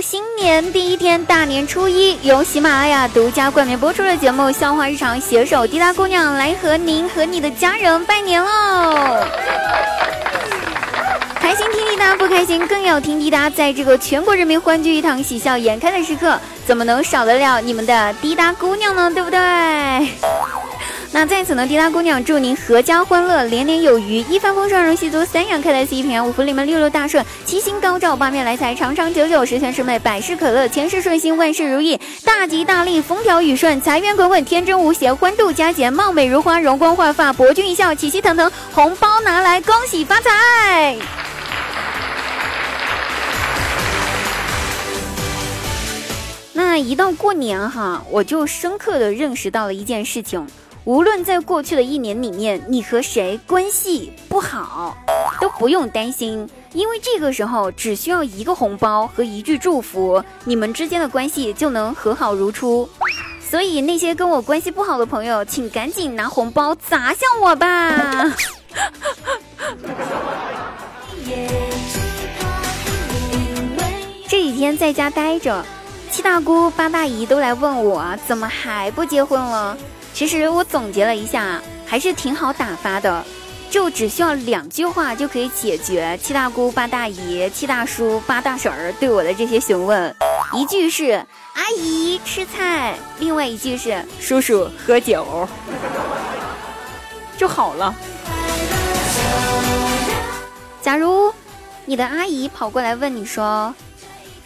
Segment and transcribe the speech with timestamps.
[0.00, 9.18] 新年第一天，大年初一，由喜马拉雅独家冠名播出的节目《笑话日常》，携手滴答姑娘来和您和你的家人拜年喽！
[11.34, 13.50] 开心听滴答，不开心更要听滴答。
[13.50, 19.10] 在这个全国人民欢聚一堂、喜笑颜开的时刻，怎么能少得了你们的滴答姑娘呢？
[19.12, 19.38] 对不对？
[21.20, 40.96] 那在此呢，滴答姑娘祝您阖家欢乐，年年有余，一帆风顺，荣喜足，三阳开泰，四季平安，五福临门，六六大顺，七星高照，八面来财，长长久久，十全十美，百事可乐，千事顺心，万事如意，大吉大利，风调雨顺，财源滚滚，天真无邪，欢度佳节，貌美如花，容光焕发，博君一笑，喜气腾腾，红包拿来，恭喜发财！
[46.54, 50.46] 那一到过年哈，我就深刻的认识到了一件事情。
[50.84, 54.96] 无论在过去的一年里面，你和谁关系不好，
[55.40, 62.88] 都不用担心，因为这个时候只需要一个红包和一句祝福，你们之间的关系就能和好如初。
[63.40, 68.24] 所以那些跟我关系不好的朋友，请赶紧拿红包砸向我吧。
[74.28, 75.62] 这几天在家待着，
[76.10, 79.76] 七大姑八大姨都来问我，怎么还不结婚了？
[80.20, 83.24] 其实我总结了一下，还是挺好打发的，
[83.70, 90.14] 就只需要两句话就可以解决七大姑八大姨、七大叔八大婶儿对我的这些询问。
[90.52, 91.12] 一句是
[91.56, 95.48] “阿姨吃菜”，另外一句是“叔叔喝酒”，
[97.38, 97.94] 就好了。
[100.82, 101.32] 假如
[101.86, 103.74] 你的阿姨跑过来问你说：“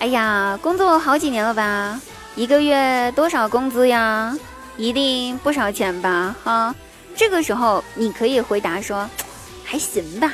[0.00, 1.98] 哎呀，工作好几年了吧？
[2.34, 4.36] 一个月多少工资呀？”
[4.82, 6.34] 一定不少钱吧？
[6.42, 6.74] 哈，
[7.14, 9.08] 这个时候你可以回答说，
[9.62, 10.32] 还行吧。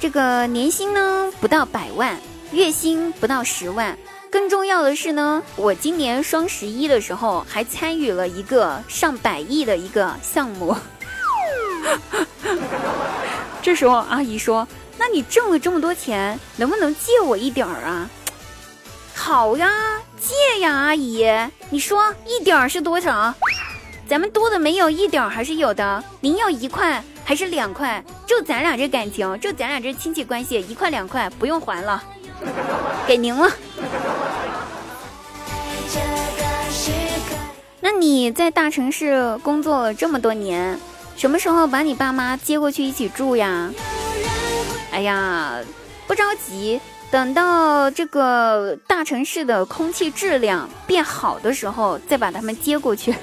[0.00, 2.18] 这个年薪呢不到百万，
[2.52, 3.98] 月薪不到十万。
[4.30, 10.74] 更重要的是呢，我今年双十一的时候还参与了一个上百亿的一个项目。
[13.60, 14.66] 这时候阿姨说
[14.96, 18.08] ：“那你挣了这么多钱，能不能借我一点儿啊？”
[19.24, 19.70] 好呀，
[20.20, 21.26] 借呀，阿姨，
[21.70, 23.34] 你说一点儿是多少？
[24.06, 26.04] 咱们多的没有一点儿还是有的。
[26.20, 28.04] 您要一块还是两块？
[28.26, 32.02] 就咱俩这感情，就咱俩这亲戚关系，一块两块不用还了，
[33.06, 33.50] 给您了。
[37.80, 40.78] 那你在大城市工作了这么多年，
[41.16, 43.72] 什么时候把你爸妈接过去一起住呀？
[44.92, 45.60] 哎呀，
[46.06, 46.78] 不着急。
[47.10, 53.14] 等到这个大城市的空气质量变好的时候，再把他们接过去。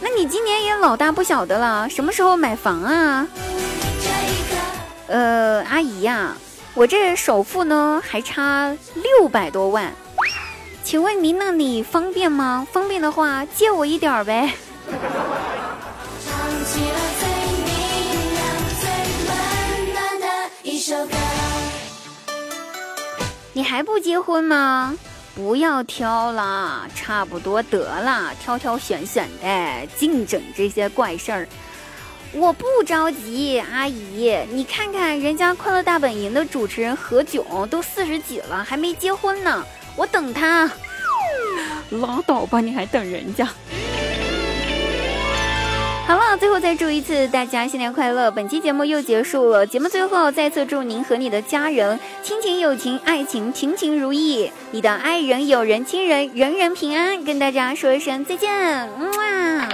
[0.00, 3.26] 那你今年也老大不小的了，什么时候买房啊？
[5.08, 6.36] 呃，阿姨呀，
[6.74, 9.92] 我这首付呢还差六百多万，
[10.84, 12.66] 请问您那里方便吗？
[12.72, 14.52] 方便的话借我一点儿呗。
[23.68, 24.96] 还不结婚吗？
[25.34, 31.46] 不要挑了，差不多得了，挑挑选选的，净整这些怪事儿。
[32.32, 39.62] 我不着急，阿姨，你看看人家《快乐大本营》的主持人何炅都四十几了，还没结婚呢，
[39.96, 40.70] 我等他。
[41.92, 43.46] 拉倒吧，你还等人家？
[46.08, 48.30] 好了，最后再祝一次大家新年快乐！
[48.30, 58.50] 本期节目又结束了，节目最后再次祝您和你的家人亲情、友情、爱情情情如意，你的爱人、友人、亲人人人平安，跟大家说一声再见，
[58.98, 59.68] 哇！